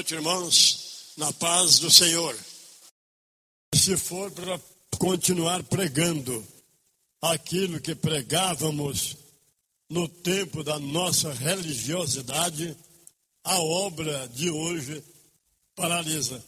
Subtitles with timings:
[0.00, 2.34] Noite, irmãos, na paz do Senhor.
[3.74, 4.58] Se for para
[4.98, 6.42] continuar pregando
[7.20, 9.18] aquilo que pregávamos
[9.90, 12.74] no tempo da nossa religiosidade,
[13.44, 15.04] a obra de hoje
[15.76, 16.42] paralisa.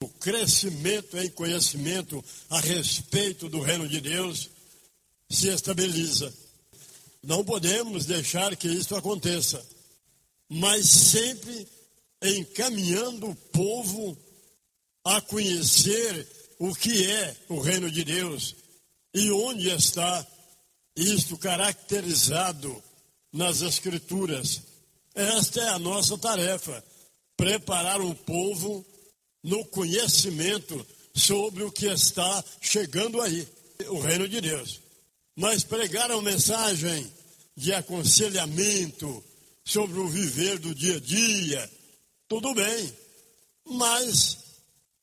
[0.00, 4.48] O crescimento em conhecimento a respeito do reino de Deus
[5.28, 6.32] se estabiliza.
[7.24, 9.66] Não podemos deixar que isso aconteça,
[10.48, 11.73] mas sempre
[12.24, 14.16] encaminhando o povo
[15.04, 16.26] a conhecer
[16.58, 18.56] o que é o reino de Deus
[19.12, 20.26] e onde está
[20.96, 22.82] isto caracterizado
[23.32, 24.62] nas Escrituras.
[25.14, 26.82] Esta é a nossa tarefa:
[27.36, 28.84] preparar o povo
[29.42, 33.46] no conhecimento sobre o que está chegando aí,
[33.88, 34.80] o reino de Deus.
[35.36, 37.12] Mas pregar uma mensagem
[37.56, 39.22] de aconselhamento
[39.64, 41.70] sobre o viver do dia a dia,
[42.28, 42.96] tudo bem.
[43.66, 44.38] Mas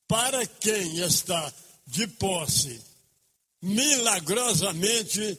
[0.07, 1.53] para quem está
[1.87, 2.79] de posse
[3.61, 5.37] milagrosamente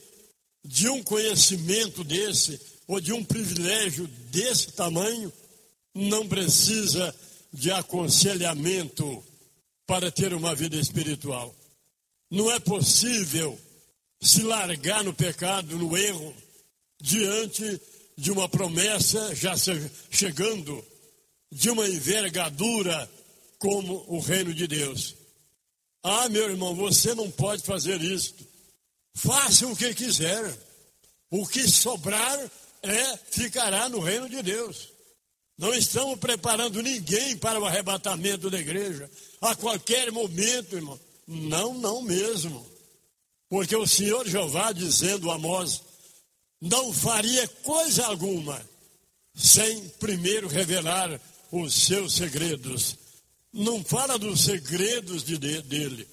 [0.65, 5.33] de um conhecimento desse ou de um privilégio desse tamanho,
[5.95, 7.15] não precisa
[7.53, 9.23] de aconselhamento
[9.87, 11.55] para ter uma vida espiritual.
[12.31, 13.59] Não é possível
[14.21, 16.35] se largar no pecado, no erro,
[17.01, 17.81] diante
[18.17, 19.55] de uma promessa já
[20.11, 20.85] chegando,
[21.53, 23.11] de uma envergadura
[23.59, 25.15] como o reino de Deus.
[26.03, 28.35] Ah, meu irmão, você não pode fazer isso.
[29.15, 30.57] Faça o que quiser.
[31.31, 32.39] O que sobrar
[32.83, 34.89] é ficará no reino de Deus.
[35.59, 39.09] Não estamos preparando ninguém para o arrebatamento da igreja
[39.41, 40.99] a qualquer momento, irmão.
[41.27, 42.67] Não, não mesmo.
[43.51, 45.83] Porque o Senhor Jeová, dizendo a Amós,
[46.59, 48.61] não faria coisa alguma
[49.35, 51.21] sem primeiro revelar
[51.53, 52.97] os seus segredos.
[53.53, 56.09] Não fala dos segredos de, dele,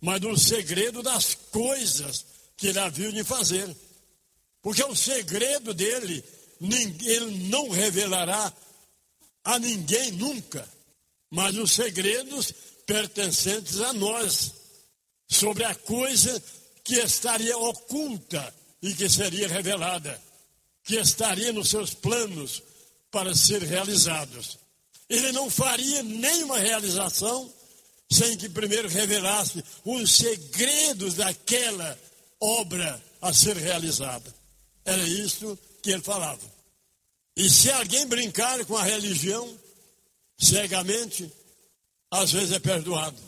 [0.00, 2.24] mas do segredo das coisas
[2.56, 3.76] que ele havia de fazer.
[4.62, 6.24] Porque o segredo dele,
[6.60, 8.52] ele não revelará
[9.44, 10.66] a ninguém nunca,
[11.30, 12.52] mas os segredos
[12.86, 14.52] pertencentes a nós,
[15.28, 16.42] sobre a coisa
[16.84, 20.22] que estaria oculta e que seria revelada,
[20.84, 22.62] que estaria nos seus planos
[23.10, 24.65] para ser realizados.
[25.08, 27.52] Ele não faria nenhuma realização
[28.10, 31.98] sem que primeiro revelasse os segredos daquela
[32.40, 34.34] obra a ser realizada.
[34.84, 36.40] Era isso que ele falava.
[37.36, 39.58] E se alguém brincar com a religião
[40.38, 41.30] cegamente,
[42.10, 43.20] às vezes é perdoado.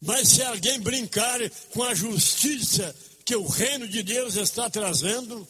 [0.00, 1.38] Mas se alguém brincar
[1.72, 5.46] com a justiça que o reino de Deus está trazendo,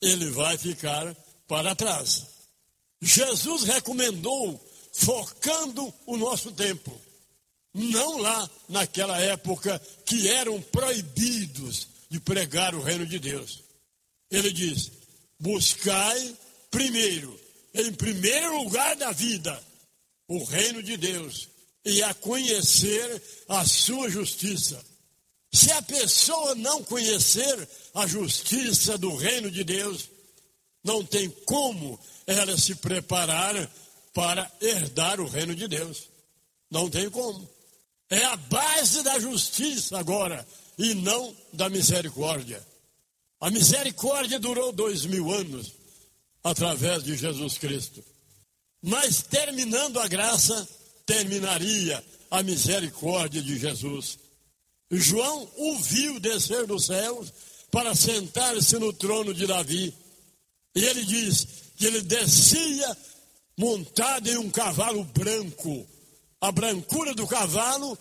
[0.00, 1.14] ele vai ficar
[1.46, 2.31] para trás.
[3.02, 6.96] Jesus recomendou focando o nosso tempo.
[7.74, 13.64] Não lá naquela época que eram proibidos de pregar o reino de Deus.
[14.30, 14.92] Ele diz:
[15.40, 16.36] buscai
[16.70, 17.38] primeiro,
[17.74, 19.60] em primeiro lugar da vida,
[20.28, 21.48] o reino de Deus
[21.84, 24.82] e a conhecer a sua justiça.
[25.52, 30.08] Se a pessoa não conhecer a justiça do reino de Deus,
[30.82, 33.70] não tem como ela se preparar
[34.12, 36.08] para herdar o reino de Deus.
[36.70, 37.48] Não tem como.
[38.10, 40.46] É a base da justiça agora
[40.78, 42.64] e não da misericórdia.
[43.40, 45.72] A misericórdia durou dois mil anos
[46.44, 48.04] através de Jesus Cristo.
[48.82, 50.68] Mas terminando a graça,
[51.06, 54.18] terminaria a misericórdia de Jesus.
[54.90, 57.32] João o viu descer dos céus
[57.70, 59.94] para sentar-se no trono de Davi.
[60.74, 61.46] E ele diz
[61.76, 62.96] que ele descia
[63.56, 65.86] montado em um cavalo branco.
[66.40, 67.98] A brancura do cavalo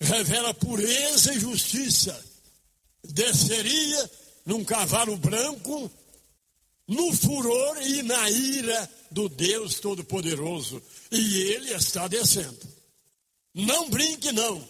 [0.00, 2.24] revela pureza e justiça.
[3.04, 4.10] Desceria
[4.44, 5.90] num cavalo branco,
[6.86, 10.82] no furor e na ira do Deus Todo-Poderoso.
[11.10, 12.58] E ele está descendo.
[13.54, 14.66] Não brinque, não.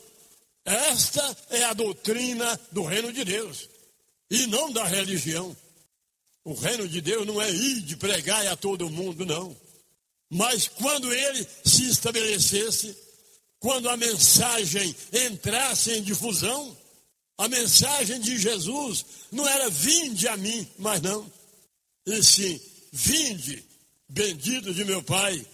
[0.64, 3.68] Esta é a doutrina do reino de Deus
[4.30, 5.56] e não da religião.
[6.48, 9.54] O reino de Deus não é ir de pregar a todo mundo, não.
[10.30, 12.96] Mas quando ele se estabelecesse,
[13.60, 16.74] quando a mensagem entrasse em difusão,
[17.36, 21.30] a mensagem de Jesus não era vinde a mim, mas não.
[22.06, 22.58] E sim,
[22.90, 23.62] vinde,
[24.08, 25.46] bendito de meu Pai,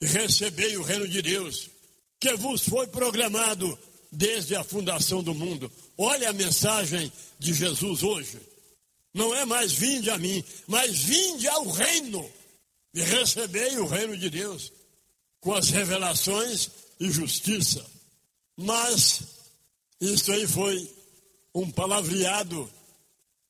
[0.00, 1.68] e recebei o reino de Deus,
[2.20, 3.76] que vos foi programado
[4.12, 5.68] desde a fundação do mundo.
[5.98, 8.49] Olha a mensagem de Jesus hoje.
[9.12, 12.30] Não é mais vinde a mim, mas vinde ao reino.
[12.94, 14.72] E recebei o reino de Deus.
[15.40, 16.68] com as revelações
[17.00, 17.84] e justiça.
[18.56, 19.22] Mas
[19.98, 20.94] isso aí foi
[21.54, 22.70] um palavreado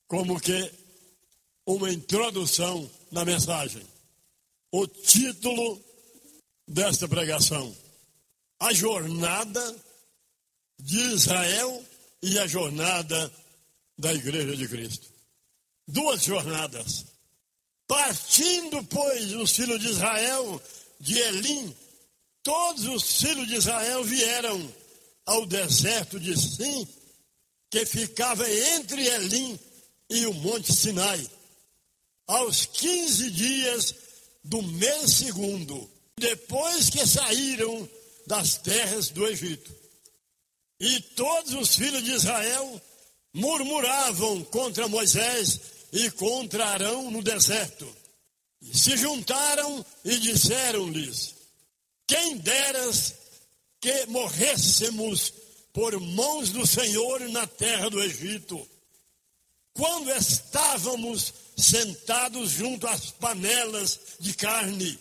[0.06, 0.72] como que
[1.66, 3.82] uma introdução na mensagem.
[4.70, 5.82] O título
[6.66, 7.76] desta pregação:
[8.60, 9.76] A jornada
[10.78, 11.84] de Israel
[12.22, 13.32] e a jornada
[13.98, 15.08] da Igreja de Cristo.
[15.90, 17.06] Duas jornadas.
[17.86, 20.62] Partindo, pois, os filhos de Israel
[21.00, 21.74] de Elim,
[22.42, 24.74] todos os filhos de Israel vieram
[25.26, 26.86] ao deserto de Sim,
[27.70, 29.58] que ficava entre Elim
[30.08, 31.28] e o Monte Sinai,
[32.26, 33.94] aos 15 dias
[34.44, 37.88] do mês segundo, depois que saíram
[38.26, 39.74] das terras do Egito.
[40.78, 42.80] E todos os filhos de Israel
[43.34, 47.86] murmuravam contra Moisés e contra Arão no deserto.
[48.72, 51.34] Se juntaram e disseram-lhes:
[52.06, 53.14] Quem deras
[53.80, 55.32] que morrêssemos
[55.72, 58.68] por mãos do Senhor na terra do Egito,
[59.72, 64.98] quando estávamos sentados junto às panelas de carne,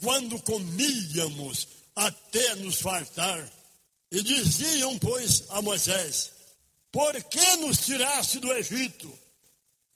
[0.00, 3.50] quando comíamos até nos fartar.
[4.10, 6.32] E diziam, pois, a Moisés:
[6.90, 9.21] Por que nos tiraste do Egito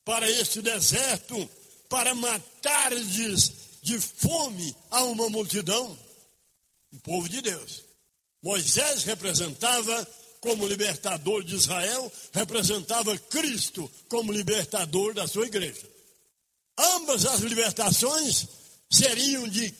[0.06, 1.50] para este deserto
[1.88, 5.98] para matardes de fome a uma multidão?
[6.92, 7.82] O povo de Deus.
[8.40, 10.08] Moisés representava
[10.40, 15.90] como libertador de Israel, representava Cristo como libertador da sua igreja.
[16.78, 18.46] Ambas as libertações
[18.88, 19.74] seriam de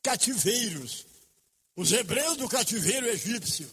[0.00, 1.04] cativeiros.
[1.74, 3.68] Os hebreus do cativeiro egípcio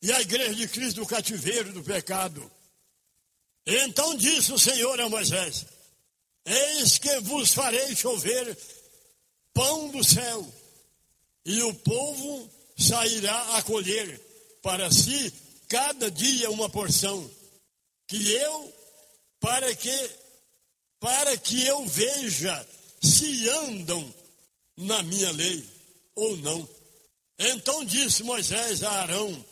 [0.00, 2.50] e a igreja de Cristo do cativeiro do pecado.
[3.66, 5.66] Então disse o Senhor a Moisés:
[6.44, 8.56] Eis que vos farei chover
[9.52, 10.46] pão do céu,
[11.44, 14.20] e o povo sairá a colher
[14.62, 15.32] para si
[15.68, 17.30] cada dia uma porção,
[18.06, 18.74] que eu,
[19.40, 20.10] para que,
[20.98, 22.66] para que eu veja
[23.02, 24.14] se andam
[24.76, 25.64] na minha lei
[26.14, 26.68] ou não.
[27.38, 29.44] Então disse Moisés a Arão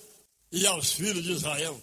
[0.51, 1.81] e aos filhos de Israel: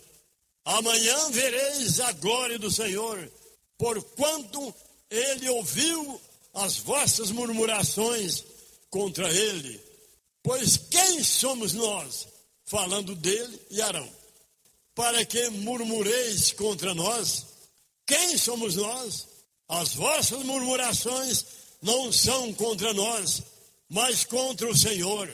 [0.66, 3.30] Amanhã vereis a glória do Senhor,
[3.78, 4.74] porquanto
[5.10, 6.22] ele ouviu
[6.54, 8.44] as vossas murmurações
[8.90, 9.82] contra ele.
[10.42, 12.28] Pois quem somos nós?
[12.66, 14.10] Falando dele e Arão.
[14.96, 17.46] Para que murmureis contra nós?
[18.06, 19.28] Quem somos nós?
[19.68, 21.46] As vossas murmurações
[21.82, 23.42] não são contra nós,
[23.90, 25.30] mas contra o Senhor.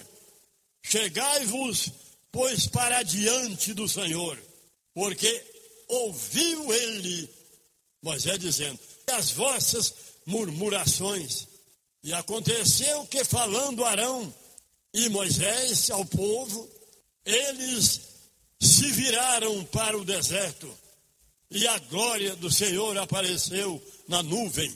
[0.82, 1.92] Chegai-vos,
[2.32, 4.40] pois, para diante do Senhor,
[5.00, 5.42] porque
[5.88, 7.30] ouviu ele,
[8.02, 9.94] Moisés dizendo, as vossas
[10.26, 11.48] murmurações.
[12.04, 14.34] E aconteceu que, falando Arão
[14.94, 16.70] e Moisés ao povo,
[17.24, 18.02] eles
[18.60, 20.70] se viraram para o deserto.
[21.50, 24.76] E a glória do Senhor apareceu na nuvem.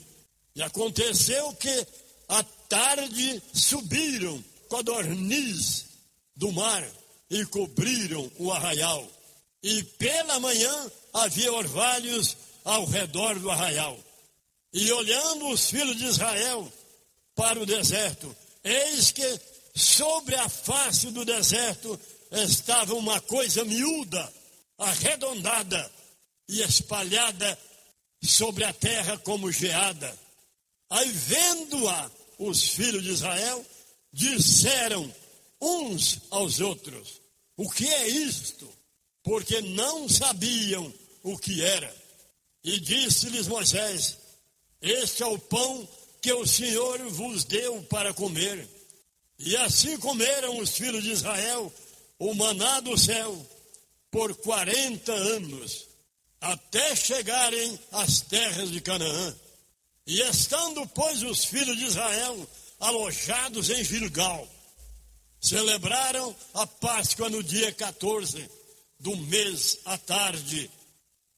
[0.56, 1.86] E aconteceu que
[2.28, 5.84] à tarde subiram codorniz
[6.34, 6.82] do mar
[7.28, 9.06] e cobriram o arraial.
[9.64, 13.98] E pela manhã havia orvalhos ao redor do arraial.
[14.74, 16.70] E olhando os filhos de Israel
[17.34, 19.40] para o deserto, eis que
[19.74, 21.98] sobre a face do deserto
[22.30, 24.30] estava uma coisa miúda,
[24.76, 25.90] arredondada
[26.46, 27.58] e espalhada
[28.22, 30.14] sobre a terra como geada.
[30.90, 33.64] Aí, vendo-a, os filhos de Israel
[34.12, 35.10] disseram
[35.58, 37.22] uns aos outros:
[37.56, 38.83] O que é isto?
[39.24, 40.92] Porque não sabiam
[41.24, 41.92] o que era.
[42.62, 44.18] E disse-lhes Moisés:
[44.86, 45.88] este é o pão
[46.20, 48.68] que o Senhor vos deu para comer.
[49.38, 51.72] E assim comeram os filhos de Israel
[52.18, 53.34] o maná do céu
[54.10, 55.86] por quarenta anos,
[56.38, 59.34] até chegarem às terras de Canaã.
[60.06, 62.46] E estando, pois, os filhos de Israel
[62.78, 64.46] alojados em Gilgal,
[65.40, 68.50] celebraram a Páscoa no dia 14
[69.04, 70.70] do mês à tarde,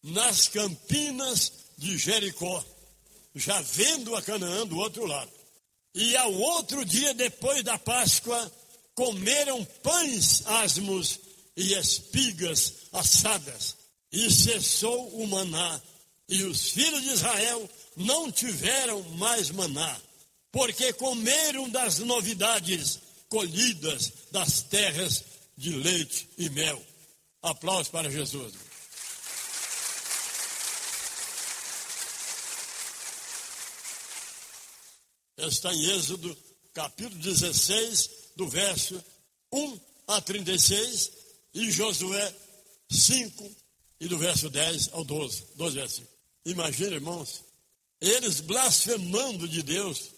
[0.00, 2.64] nas campinas de Jericó
[3.35, 5.30] já vendo a Canaã do outro lado.
[5.92, 8.52] E ao outro dia, depois da Páscoa,
[8.94, 11.18] comeram pães asmos
[11.56, 13.76] e espigas assadas.
[14.12, 15.80] E cessou o maná.
[16.28, 20.00] E os filhos de Israel não tiveram mais maná,
[20.52, 25.25] porque comeram das novidades colhidas das terras
[25.56, 26.80] de leite e mel.
[27.46, 28.54] Aplausos para Jesus.
[35.48, 36.36] está em Êxodo,
[36.74, 39.02] capítulo 16, do verso
[39.52, 41.12] 1 a 36,
[41.54, 42.34] e Josué
[42.90, 43.56] 5,
[44.00, 46.16] e do verso 10 ao 12, 12 versículos.
[46.44, 47.44] Imagina, irmãos,
[48.00, 50.10] eles blasfemando de Deus,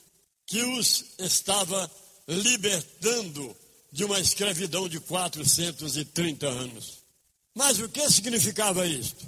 [0.47, 1.91] que os estava
[2.27, 3.55] libertando
[3.93, 7.08] de uma escravidão de 430 anos.
[7.59, 9.27] Mas o que significava isto?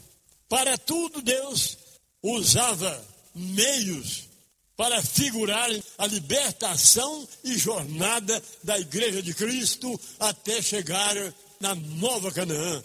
[0.49, 1.77] Para tudo Deus
[2.23, 4.29] usava meios
[4.77, 5.69] para figurar
[5.99, 11.17] a libertação e jornada da Igreja de Cristo até chegar
[11.59, 12.81] na Nova Canaã,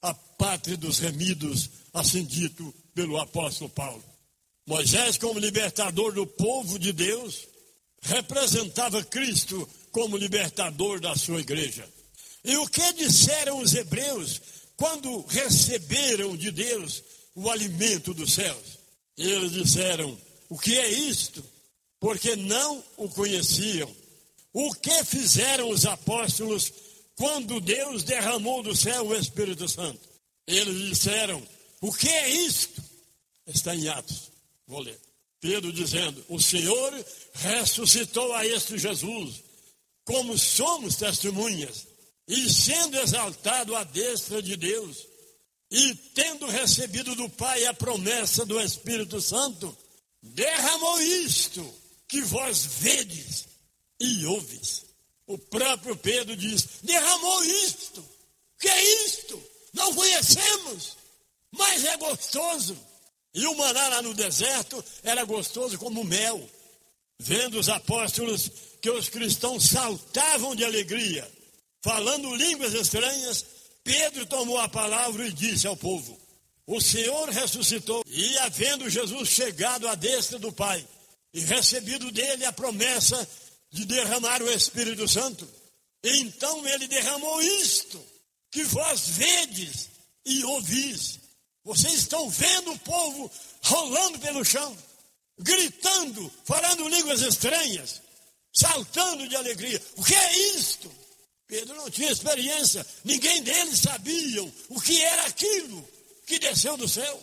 [0.00, 4.02] a pátria dos remidos, assim dito pelo apóstolo Paulo.
[4.66, 7.46] Moisés, como libertador do povo de Deus,
[8.00, 11.86] representava Cristo como libertador da sua igreja.
[12.42, 14.40] E o que disseram os hebreus
[14.80, 17.02] quando receberam de Deus
[17.34, 18.78] o alimento dos céus?
[19.14, 20.18] Eles disseram:
[20.48, 21.44] O que é isto?
[22.00, 23.94] Porque não o conheciam.
[24.54, 26.72] O que fizeram os apóstolos
[27.14, 30.00] quando Deus derramou do céu o Espírito Santo?
[30.46, 31.46] Eles disseram:
[31.82, 32.82] O que é isto?
[33.46, 34.30] Está em Atos.
[34.66, 34.98] Vou ler.
[35.42, 39.42] Pedro dizendo: O Senhor ressuscitou a este Jesus,
[40.06, 41.89] como somos testemunhas,
[42.30, 45.04] e sendo exaltado à destra de Deus,
[45.68, 49.76] e tendo recebido do Pai a promessa do Espírito Santo,
[50.22, 51.74] derramou isto
[52.06, 53.46] que vós vedes
[53.98, 54.84] e ouves.
[55.26, 58.04] O próprio Pedro diz: derramou isto.
[58.60, 59.42] Que é isto?
[59.72, 60.96] Não conhecemos,
[61.50, 62.78] mas é gostoso.
[63.34, 66.48] E o maná lá no deserto era gostoso como mel.
[67.18, 71.28] Vendo os apóstolos que os cristãos saltavam de alegria,
[71.82, 73.44] falando línguas estranhas,
[73.82, 76.18] Pedro tomou a palavra e disse ao povo:
[76.66, 80.86] O Senhor ressuscitou, e havendo Jesus chegado à destra do Pai,
[81.32, 83.28] e recebido dele a promessa
[83.70, 85.48] de derramar o Espírito Santo,
[86.02, 88.02] então ele derramou isto
[88.50, 89.88] que vós vedes
[90.24, 91.20] e ouvis.
[91.64, 93.30] Vocês estão vendo o povo
[93.62, 94.76] rolando pelo chão,
[95.38, 98.02] gritando, falando línguas estranhas,
[98.52, 99.80] saltando de alegria.
[99.96, 100.90] O que é isto?
[101.50, 105.86] Pedro não tinha experiência, ninguém deles sabiam o que era aquilo
[106.24, 107.20] que desceu do céu.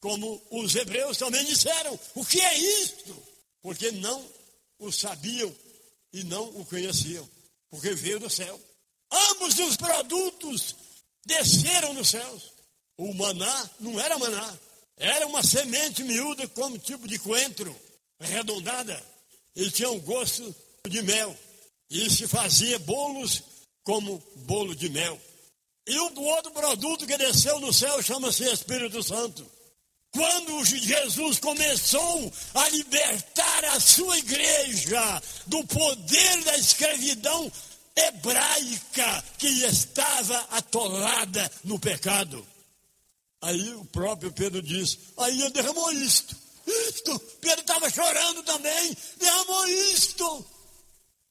[0.00, 3.16] Como os hebreus também disseram, o que é isto?
[3.62, 4.28] Porque não
[4.80, 5.54] o sabiam
[6.12, 7.28] e não o conheciam,
[7.70, 8.60] porque veio do céu.
[9.12, 10.74] Ambos os produtos
[11.24, 12.52] desceram dos céus.
[12.96, 14.58] O maná não era maná,
[14.96, 17.74] era uma semente miúda como tipo de coentro,
[18.18, 19.00] arredondada.
[19.54, 20.52] E tinha um gosto
[20.88, 21.36] de mel.
[21.88, 23.42] E se fazia bolos
[23.88, 25.18] como bolo de mel.
[25.86, 29.50] E o outro produto que desceu do céu chama-se Espírito Santo.
[30.12, 37.50] Quando Jesus começou a libertar a sua igreja do poder da escravidão
[37.96, 42.46] hebraica que estava atolada no pecado.
[43.40, 47.18] Aí o próprio Pedro diz: aí ele derramou isto, isto.
[47.40, 50.46] Pedro estava chorando também, derramou isto.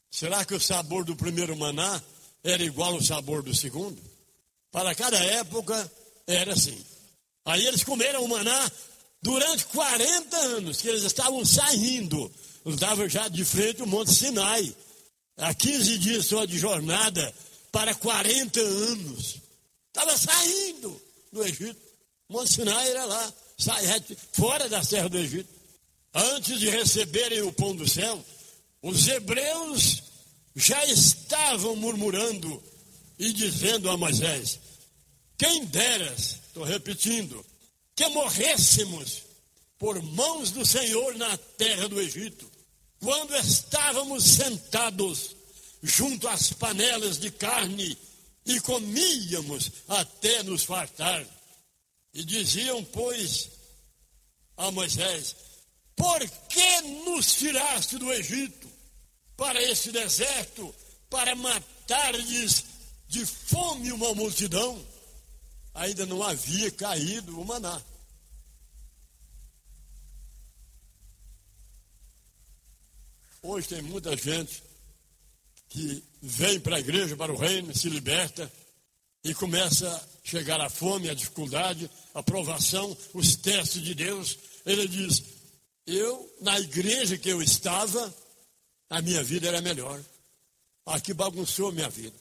[0.10, 2.02] Será que o sabor do primeiro maná
[2.48, 4.02] era igual ao sabor do segundo?
[4.72, 5.92] Para cada época
[6.26, 6.78] era assim.
[7.46, 8.72] Aí eles comeram o maná
[9.22, 12.32] durante 40 anos, que eles estavam saindo.
[12.66, 14.74] Estavam já de frente ao Monte Sinai.
[15.38, 17.34] Há 15 dias só de jornada
[17.72, 19.38] para 40 anos.
[19.88, 21.02] Estava saindo
[21.32, 21.80] do Egito.
[22.30, 23.34] Monte Sinai era lá,
[24.34, 25.50] fora da terra do Egito.
[26.14, 28.24] Antes de receberem o pão do céu,
[28.82, 30.04] os hebreus
[30.58, 32.64] já estavam murmurando
[33.20, 34.60] e dizendo a Moisés:
[35.38, 37.46] Quem deras, estou repetindo,
[37.96, 39.22] que morrêssemos
[39.78, 42.50] por mãos do Senhor na terra do Egito,
[43.00, 45.36] quando estávamos sentados
[45.84, 47.96] junto às panelas de carne
[48.44, 51.24] e comíamos até nos fartar.
[52.16, 53.52] E diziam, pois,
[54.58, 55.36] a Moisés:
[55.96, 58.67] Por que nos tiraste do Egito
[59.38, 60.74] para esse deserto,
[61.10, 62.66] para matar-lhes
[63.08, 64.84] de fome uma multidão?
[65.76, 67.82] Ainda não havia caído o maná.
[73.44, 74.64] Hoje tem muita gente
[75.70, 78.52] que vem para a igreja, para o reino, se liberta
[79.24, 84.38] e começa a chegar a fome, a dificuldade, a provação, os testes de Deus.
[84.66, 85.24] Ele diz:
[85.86, 88.14] Eu, na igreja que eu estava,
[88.90, 90.02] a minha vida era melhor.
[90.86, 92.16] Aqui bagunçou a minha vida.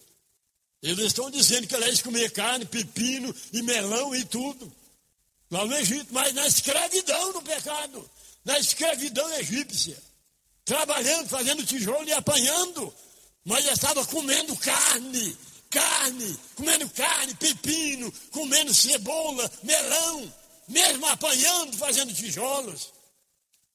[0.83, 4.73] Eles estão dizendo que eles comer carne, pepino e melão e tudo.
[5.51, 8.11] Lá no Egito, mas na escravidão no pecado.
[8.45, 9.97] Na escravidão egípcia.
[10.65, 12.93] Trabalhando, fazendo tijolo e apanhando
[13.45, 15.37] Mas estava comendo carne,
[15.71, 20.35] carne, comendo carne, pepino, comendo cebola, melão,
[20.67, 22.93] mesmo apanhando, fazendo tijolos.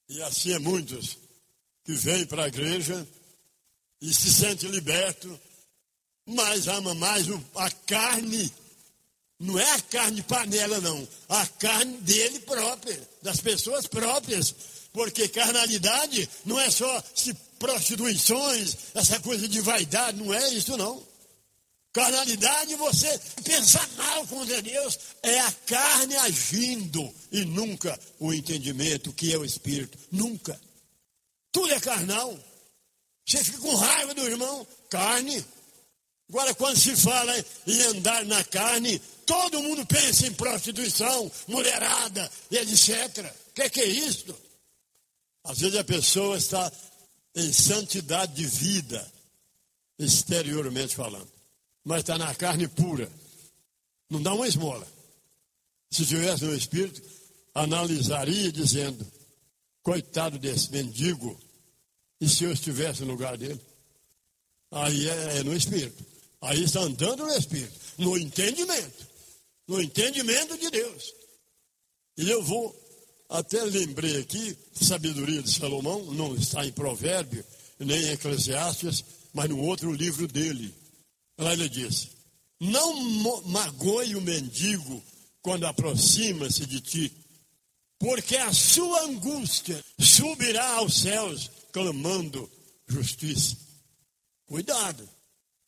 [0.09, 1.20] E assim é muitos
[1.91, 3.05] que vêm para a igreja
[4.01, 5.37] e se sentem libertos,
[6.25, 8.51] mas ama mais a carne.
[9.37, 11.07] Não é a carne panela, não.
[11.27, 14.55] A carne dele própria, das pessoas próprias.
[14.93, 21.03] Porque carnalidade não é só se prostituições, essa coisa de vaidade, não é isso não.
[21.91, 29.33] Carnalidade, você pensar mal contra Deus, é a carne agindo e nunca o entendimento que
[29.33, 29.97] é o Espírito.
[30.09, 30.59] Nunca.
[31.51, 32.37] Tudo é carnal.
[33.27, 35.43] Você fica com raiva do irmão, carne.
[36.29, 37.33] Agora, quando se fala
[37.67, 43.33] em andar na carne, todo mundo pensa em prostituição, mulherada, etc.
[43.49, 44.33] O que, que é isso?
[45.43, 46.71] Às vezes a pessoa está
[47.35, 49.11] em santidade de vida,
[49.97, 51.29] exteriormente falando,
[51.83, 53.11] mas está na carne pura.
[54.09, 54.87] Não dá uma esmola.
[55.89, 57.01] Se tivesse no Espírito,
[57.53, 59.05] analisaria dizendo:
[59.83, 61.39] coitado desse mendigo,
[62.19, 63.59] e se eu estivesse no lugar dele?
[64.71, 66.05] Aí é, é no Espírito.
[66.41, 69.07] Aí está andando no Espírito, no entendimento,
[69.67, 71.13] no entendimento de Deus.
[72.17, 72.75] E eu vou
[73.31, 77.45] até lembrei aqui, sabedoria de Salomão, não está em Provérbio,
[77.79, 80.73] nem em Eclesiastes, mas no outro livro dele.
[81.39, 82.09] Lá ele diz:
[82.59, 82.93] Não
[83.45, 85.01] magoe o mendigo
[85.41, 87.11] quando aproxima-se de ti,
[88.01, 92.51] porque a sua angústia subirá aos céus, clamando
[92.87, 93.55] justiça.
[94.47, 95.07] Cuidado.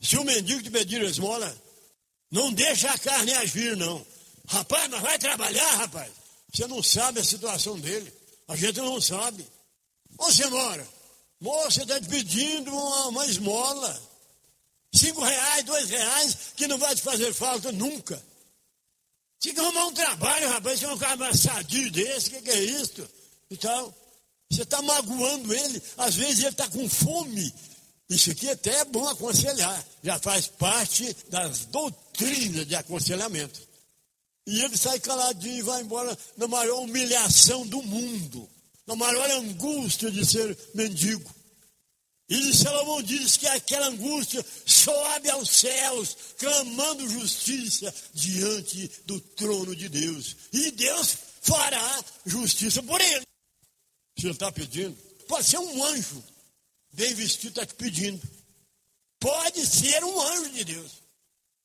[0.01, 1.55] Se o mendigo te pedir esmola,
[2.31, 4.03] não deixa a carne agir, não.
[4.47, 6.12] Rapaz, mas vai trabalhar, rapaz.
[6.51, 8.12] Você não sabe a situação dele.
[8.47, 9.45] A gente não sabe.
[10.17, 10.88] Onde você mora?
[11.39, 14.01] Moça, está te pedindo uma, uma esmola.
[14.91, 18.19] Cinco reais, dois reais, que não vai te fazer falta nunca.
[19.43, 20.79] Tinha que arrumar um trabalho, rapaz.
[20.79, 23.10] Você é um cara mais sadio desse, o que, que, é isso?
[23.51, 23.93] Então,
[24.49, 25.84] você está magoando ele.
[25.97, 27.53] Às vezes ele está com fome.
[28.10, 29.86] Isso aqui até é bom aconselhar.
[30.01, 33.60] Já faz parte das doutrinas de aconselhamento.
[34.47, 38.49] E ele sai caladinho e vai embora na maior humilhação do mundo,
[38.88, 41.29] na maior angústia de ser mendigo.
[42.34, 49.88] E Salomão diz que aquela angústia sobe aos céus, clamando justiça diante do trono de
[49.88, 50.36] Deus.
[50.52, 53.24] E Deus fará justiça por ele.
[54.17, 56.24] Ele está pedindo, pode ser um anjo,
[56.91, 58.19] bem vestido, está te pedindo.
[59.19, 60.91] Pode ser um anjo de Deus.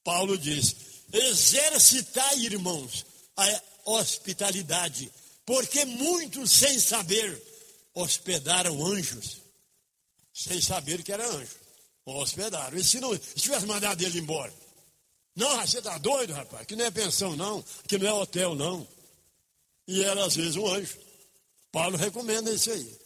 [0.04, 0.76] Paulo diz:
[1.10, 5.10] exercitar, irmãos, a hospitalidade,
[5.46, 7.42] porque muitos, sem saber,
[7.94, 9.47] hospedaram anjos,
[10.38, 11.56] sem saber que era anjo,
[12.06, 12.78] hospedaram.
[12.78, 14.52] E se não se tivesse mandado ele embora?
[15.34, 18.86] Não, você está doido, rapaz, que não é pensão, não, que não é hotel, não.
[19.86, 20.96] E era, às vezes, um anjo.
[21.72, 22.98] Paulo recomenda isso aí.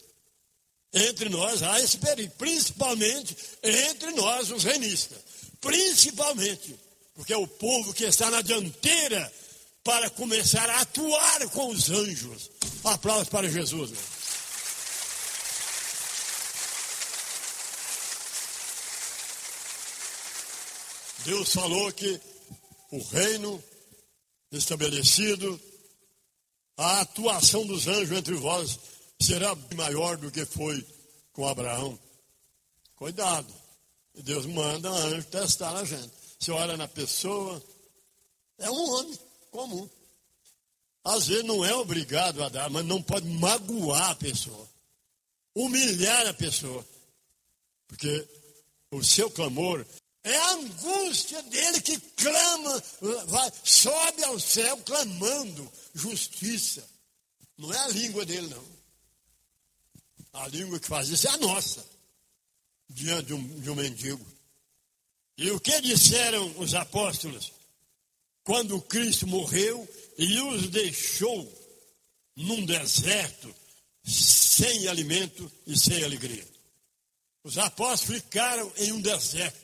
[0.95, 5.19] Entre nós há esse perigo, principalmente entre nós, os renistas.
[5.61, 6.79] Principalmente
[7.15, 9.33] porque é o povo que está na dianteira
[9.83, 12.51] para começar a atuar com os anjos.
[12.85, 13.91] Aplausos para Jesus.
[13.91, 14.22] Meu.
[21.25, 22.21] Deus falou que
[22.91, 23.63] o reino
[24.51, 25.61] estabelecido,
[26.77, 28.79] a atuação dos anjos entre vós
[29.21, 30.85] será maior do que foi
[31.33, 31.99] com Abraão.
[32.97, 33.53] Cuidado.
[34.15, 36.13] Deus manda anjo testar a gente.
[36.39, 37.63] Você olha na pessoa,
[38.59, 39.19] é um homem
[39.51, 39.89] comum.
[41.05, 44.69] Às vezes não é obrigado a dar, mas não pode magoar a pessoa,
[45.55, 46.87] humilhar a pessoa.
[47.89, 48.29] Porque
[48.91, 49.87] o seu clamor
[50.25, 52.83] é a angústia dele que clama,
[53.27, 56.89] vai, sobe ao céu clamando justiça.
[57.59, 58.65] Não é a língua dele, não.
[60.33, 61.85] A língua que faz isso é a nossa,
[62.89, 64.25] diante de um, de um mendigo.
[65.37, 67.53] E o que disseram os apóstolos?
[68.45, 71.51] Quando Cristo morreu e os deixou
[72.37, 73.55] num deserto,
[74.05, 76.47] sem alimento e sem alegria.
[77.45, 79.62] Os apóstolos ficaram em um deserto.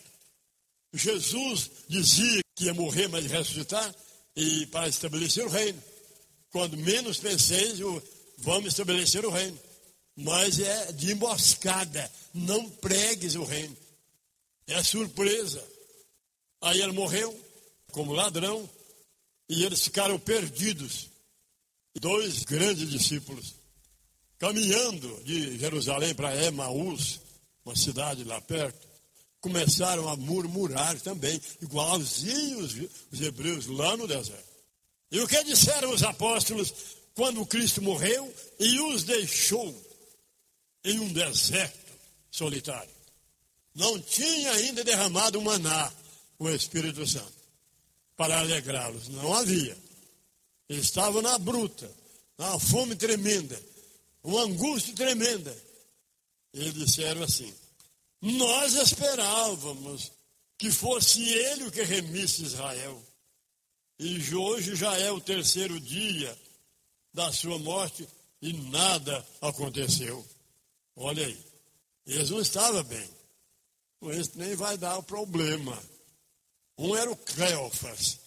[0.93, 3.95] Jesus dizia que ia morrer, mas ressuscitar,
[4.35, 5.83] e para estabelecer o reino.
[6.51, 7.79] Quando menos penseis,
[8.39, 9.59] vamos estabelecer o reino.
[10.17, 13.77] Mas é de emboscada, não pregues o reino.
[14.67, 15.65] É surpresa.
[16.61, 17.39] Aí ele morreu
[17.93, 18.69] como ladrão
[19.49, 21.09] e eles ficaram perdidos.
[22.01, 23.55] Dois grandes discípulos,
[24.39, 27.21] caminhando de Jerusalém para Emaús,
[27.65, 28.88] uma cidade lá perto,
[29.41, 32.75] começaram a murmurar também, igualzinhos
[33.11, 34.49] os hebreus lá no deserto.
[35.11, 36.73] E o que disseram os apóstolos
[37.15, 39.75] quando Cristo morreu e os deixou
[40.85, 41.93] em um deserto
[42.31, 42.91] solitário?
[43.75, 45.93] Não tinha ainda derramado maná
[46.39, 47.39] o Espírito Santo
[48.17, 49.09] para alegrá-los.
[49.09, 49.77] Não havia.
[50.69, 51.91] estavam na bruta,
[52.37, 53.59] uma fome tremenda,
[54.23, 55.57] uma angústia tremenda.
[56.53, 57.55] Eles disseram assim:
[58.21, 60.13] Nós esperávamos
[60.57, 63.01] que fosse ele o que remisse Israel.
[63.99, 66.37] E hoje já é o terceiro dia
[67.13, 68.09] da sua morte
[68.41, 70.25] e nada aconteceu.
[70.97, 71.49] Olha aí.
[72.07, 73.11] Eles não estavam bem.
[74.13, 75.81] Esse nem vai dar o problema.
[76.77, 78.19] Um era o Cleofas,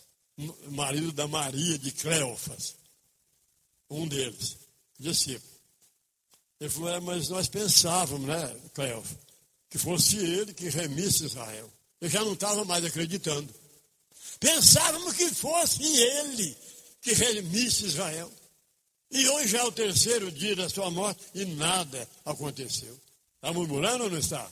[0.69, 2.75] marido da Maria de Cleofas.
[3.89, 4.57] Um deles,
[4.99, 5.51] discípulo.
[6.59, 9.17] Ele falou, é, mas nós pensávamos, né, Cleofas,
[9.71, 11.71] que fosse ele que remisse Israel.
[12.01, 13.49] Eu já não estava mais acreditando.
[14.37, 16.57] Pensávamos que fosse ele
[17.01, 18.29] que remisse Israel.
[19.09, 22.99] E hoje é o terceiro dia da sua morte e nada aconteceu.
[23.35, 24.49] Está murmurando ou não está?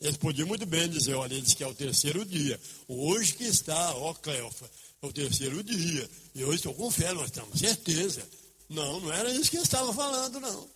[0.00, 2.60] Eles podiam muito bem dizer, olha, ele disse que é o terceiro dia.
[2.88, 4.68] Hoje que está, ó Cleofa,
[5.00, 6.10] é o terceiro dia.
[6.34, 8.28] E hoje com fé, nós temos certeza.
[8.68, 10.68] Não, não era isso que ele estava falando, não.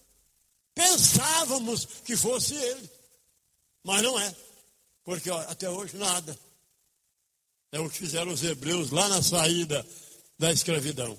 [0.72, 2.95] Pensávamos que fosse ele.
[3.86, 4.34] Mas não é.
[5.04, 6.36] Porque ó, até hoje nada.
[7.70, 9.86] É o que fizeram os hebreus lá na saída
[10.36, 11.16] da escravidão.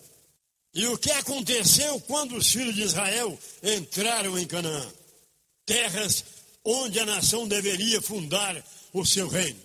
[0.73, 4.85] E o que aconteceu quando os filhos de Israel entraram em Canaã?
[5.65, 6.25] Terras
[6.63, 9.59] onde a nação deveria fundar o seu reino.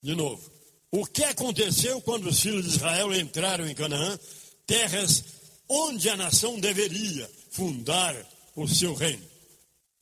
[0.00, 0.48] De novo,
[0.92, 4.16] o que aconteceu quando os filhos de Israel entraram em Canaã?
[4.64, 5.24] Terras
[5.68, 8.14] onde a nação deveria fundar
[8.54, 9.28] o seu reino.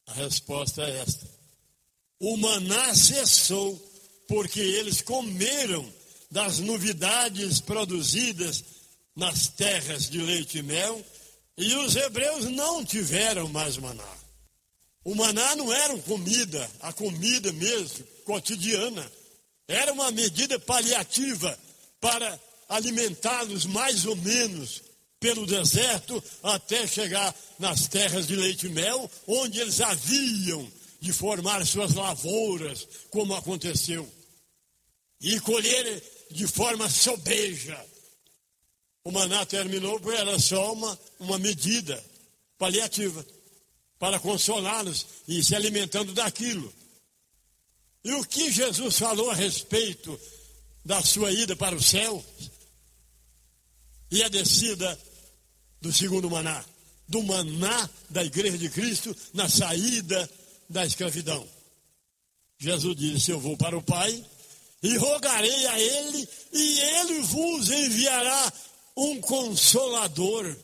[0.06, 1.37] A resposta é esta:
[2.20, 3.76] o maná cessou
[4.26, 5.90] porque eles comeram
[6.30, 8.64] das novidades produzidas
[9.16, 11.04] nas terras de leite e mel,
[11.56, 14.16] e os hebreus não tiveram mais maná.
[15.04, 19.10] O maná não era comida, a comida mesmo, cotidiana.
[19.66, 21.58] Era uma medida paliativa
[22.00, 24.82] para alimentá-los mais ou menos
[25.18, 31.64] pelo deserto até chegar nas terras de leite e mel, onde eles haviam de formar
[31.66, 34.08] suas lavouras, como aconteceu,
[35.20, 37.84] e colher de forma sobeja.
[39.04, 42.02] O maná terminou era só uma, uma medida
[42.58, 43.24] paliativa
[43.98, 46.72] para consolá-los e se alimentando daquilo.
[48.04, 50.18] E o que Jesus falou a respeito
[50.84, 52.24] da sua ida para o céu
[54.10, 54.98] e a descida
[55.80, 56.64] do segundo maná,
[57.08, 60.28] do maná da igreja de Cristo na saída
[60.68, 61.46] da escravidão.
[62.58, 64.24] Jesus disse: Eu vou para o Pai
[64.82, 68.52] e rogarei a Ele, e Ele vos enviará
[68.96, 70.56] um consolador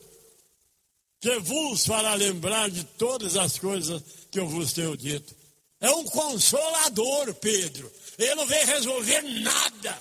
[1.19, 5.35] que vos fará lembrar de todas as coisas que eu vos tenho dito.
[5.79, 7.91] É um consolador, Pedro.
[8.17, 9.99] Ele não vem resolver nada.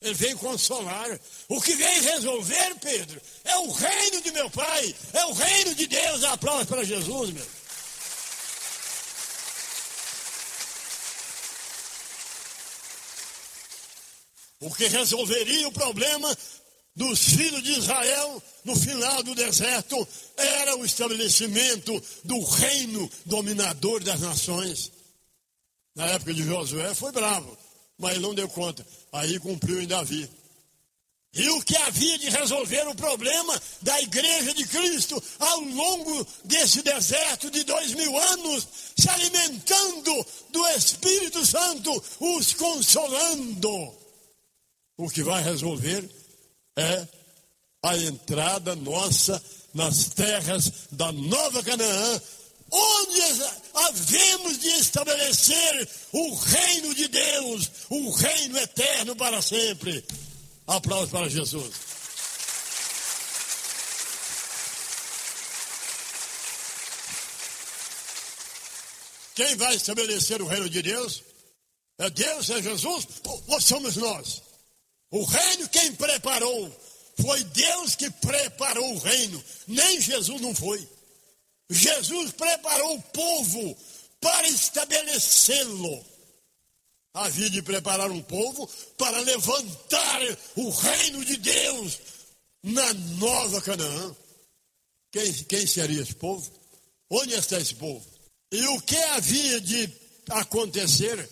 [0.00, 1.18] Ele vem consolar.
[1.48, 5.86] O que vem resolver, Pedro, é o reino de meu Pai, é o reino de
[5.86, 6.24] Deus.
[6.24, 7.46] Aplausos para Jesus, meu.
[14.60, 16.36] O que resolveria o problema
[16.94, 24.20] dos filhos de Israel no final do deserto era o estabelecimento do reino dominador das
[24.20, 24.92] nações.
[25.94, 27.56] Na época de Josué foi bravo,
[27.98, 28.86] mas ele não deu conta.
[29.12, 30.28] Aí cumpriu em Davi.
[31.32, 36.82] E o que havia de resolver o problema da igreja de Cristo ao longo desse
[36.82, 38.66] deserto de dois mil anos,
[38.98, 43.99] se alimentando do Espírito Santo, os consolando.
[45.00, 46.06] O que vai resolver
[46.76, 47.08] é
[47.82, 52.22] a entrada nossa nas terras da Nova Canaã,
[52.70, 53.22] onde
[53.72, 60.04] havemos de estabelecer o reino de Deus, o reino eterno para sempre.
[60.66, 61.72] Aplausos para Jesus.
[69.34, 71.22] Quem vai estabelecer o reino de Deus?
[71.96, 73.06] É Deus, é Jesus
[73.48, 74.49] ou somos nós?
[75.10, 76.70] O reino quem preparou
[77.20, 80.86] foi Deus que preparou o reino, nem Jesus não foi.
[81.68, 83.76] Jesus preparou o povo
[84.20, 86.04] para estabelecê-lo.
[87.12, 90.20] Havia de preparar um povo para levantar
[90.56, 91.98] o reino de Deus
[92.62, 94.16] na nova Canaã.
[95.10, 96.50] Quem, quem seria esse povo?
[97.10, 98.06] Onde está esse povo?
[98.52, 99.92] E o que havia de
[100.28, 101.28] acontecer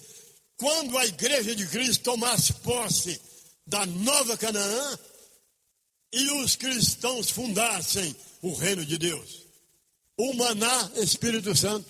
[0.56, 3.20] quando a igreja de Cristo tomasse posse
[3.68, 4.98] da nova Canaã
[6.11, 9.42] e os cristãos fundassem o reino de Deus,
[10.16, 11.87] o maná Espírito Santo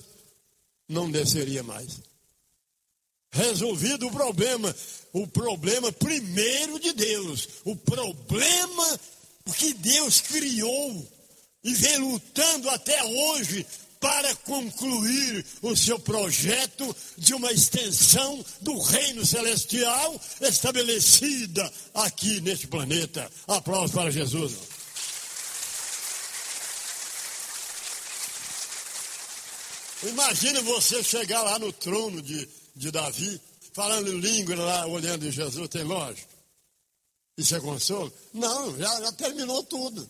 [0.89, 2.01] não desceria mais.
[3.31, 4.75] Resolvido o problema,
[5.13, 9.01] o problema primeiro de Deus, o problema
[9.57, 11.09] que Deus criou
[11.63, 13.65] e vem lutando até hoje
[14.01, 23.31] para concluir o seu projeto de uma extensão do reino celestial estabelecida aqui neste planeta.
[23.47, 24.55] Aplausos para Jesus.
[30.03, 33.41] Imagine você chegar lá no trono de, de Davi,
[33.73, 36.29] falando língua lá, olhando em Jesus, tem lógico.
[37.37, 38.13] Isso é consolo?
[38.33, 40.09] Não, já, já terminou tudo.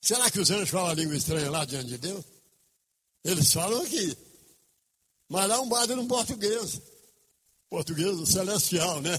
[0.00, 2.24] Será que os anjos falam língua estranha lá diante de Deus?
[3.24, 4.16] Eles falam aqui.
[5.28, 6.80] Mas lá um bate no português.
[7.68, 9.18] Português celestial, né?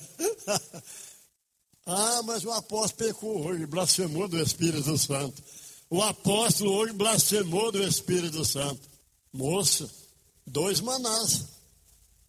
[1.86, 5.42] ah, mas o apóstolo pecou hoje, blasfemou do Espírito Santo.
[5.90, 8.82] O apóstolo hoje blasfemou do Espírito Santo.
[9.32, 9.90] Moça,
[10.46, 11.46] dois manás.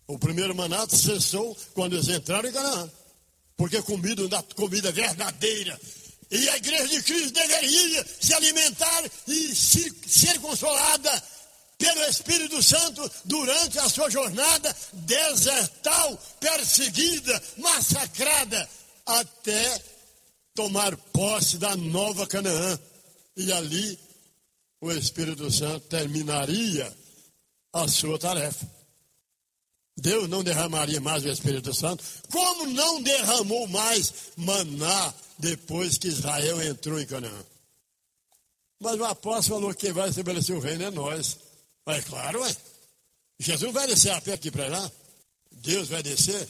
[0.07, 2.91] O primeiro maná cessou quando eles entraram em Canaã.
[3.57, 5.81] Porque comida, comida verdadeira.
[6.31, 11.23] E a igreja de Cristo deveria se alimentar e ser consolada
[11.81, 18.69] pelo Espírito Santo durante a sua jornada desertal, perseguida, massacrada,
[19.07, 19.83] até
[20.55, 22.79] tomar posse da nova Canaã.
[23.35, 23.99] E ali
[24.83, 26.95] o Espírito Santo terminaria
[27.73, 28.69] a sua tarefa.
[29.97, 36.61] Deus não derramaria mais o Espírito Santo, como não derramou mais maná depois que Israel
[36.63, 37.45] entrou em Canaã.
[38.79, 41.50] Mas o apóstolo falou que vai estabelecer o reino é nós.
[41.95, 42.57] É claro, é.
[43.39, 44.93] Jesus vai descer a pé aqui para lá.
[45.53, 46.49] Deus vai descer.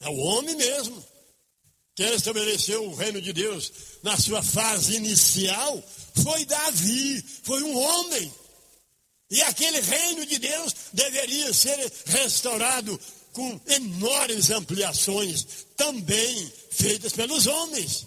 [0.00, 1.02] É o homem mesmo.
[1.94, 5.82] Quem estabeleceu o reino de Deus na sua fase inicial
[6.22, 8.32] foi Davi, foi um homem.
[9.30, 13.00] E aquele reino de Deus deveria ser restaurado
[13.32, 18.06] com enormes ampliações, também feitas pelos homens.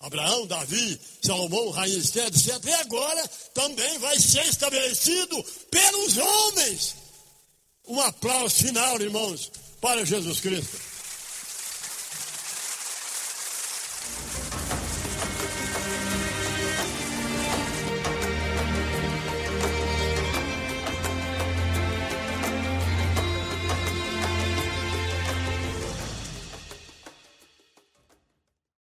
[0.00, 2.64] Abraão, Davi, Salomão, Rainha Esther, etc.
[2.64, 6.94] E agora também vai ser estabelecido pelos homens.
[7.86, 10.78] Um aplauso final, irmãos, para Jesus Cristo.